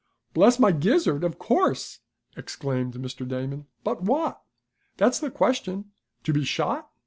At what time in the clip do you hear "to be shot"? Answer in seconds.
6.23-6.89